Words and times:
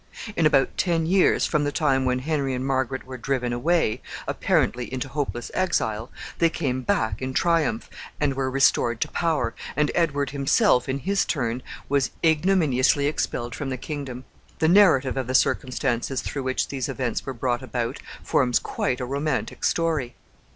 In 0.35 0.47
about 0.47 0.77
ten 0.79 1.05
years 1.05 1.45
from 1.45 1.63
the 1.63 1.71
time 1.71 2.05
when 2.05 2.17
Henry 2.25 2.55
and 2.55 2.65
Margaret 2.65 3.05
were 3.05 3.19
driven 3.19 3.53
away, 3.53 4.01
apparently 4.27 4.91
into 4.91 5.07
hopeless 5.07 5.51
exile, 5.53 6.11
they 6.39 6.49
came 6.49 6.81
back 6.81 7.21
in 7.21 7.35
triumph, 7.35 7.87
and 8.19 8.33
were 8.33 8.49
restored 8.49 8.99
to 9.01 9.07
power, 9.09 9.53
and 9.75 9.91
Edward 9.93 10.31
himself, 10.31 10.89
in 10.89 10.97
his 10.97 11.23
turn, 11.23 11.61
was 11.87 12.09
ignominiously 12.25 13.05
expelled 13.05 13.53
from 13.53 13.69
the 13.69 13.77
kingdom. 13.77 14.25
The 14.57 14.67
narrative 14.69 15.17
of 15.17 15.27
the 15.27 15.35
circumstances 15.35 16.21
through 16.23 16.41
which 16.41 16.69
these 16.69 16.89
events 16.89 17.23
were 17.23 17.33
brought 17.35 17.61
about 17.61 17.99
forms 18.23 18.57
quite 18.57 18.99
a 18.99 19.05
romantic 19.05 19.63
story. 19.63 20.15